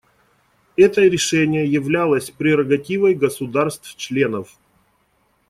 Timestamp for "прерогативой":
2.31-3.13